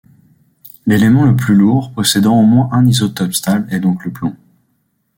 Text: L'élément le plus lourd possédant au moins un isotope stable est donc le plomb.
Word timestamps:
L'élément 0.87 1.25
le 1.25 1.35
plus 1.35 1.53
lourd 1.53 1.91
possédant 1.93 2.39
au 2.41 2.43
moins 2.43 2.69
un 2.71 2.87
isotope 2.87 3.35
stable 3.35 3.71
est 3.71 3.79
donc 3.79 4.03
le 4.03 4.09
plomb. 4.11 4.35